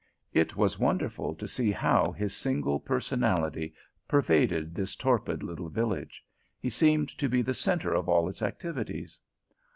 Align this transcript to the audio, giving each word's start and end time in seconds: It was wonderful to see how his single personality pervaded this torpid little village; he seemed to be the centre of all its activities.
It 0.33 0.55
was 0.55 0.79
wonderful 0.79 1.35
to 1.35 1.47
see 1.47 1.69
how 1.71 2.11
his 2.11 2.35
single 2.35 2.79
personality 2.79 3.75
pervaded 4.07 4.73
this 4.73 4.95
torpid 4.95 5.43
little 5.43 5.69
village; 5.69 6.23
he 6.59 6.71
seemed 6.71 7.09
to 7.19 7.29
be 7.29 7.43
the 7.43 7.53
centre 7.53 7.93
of 7.93 8.09
all 8.09 8.27
its 8.27 8.41
activities. 8.41 9.19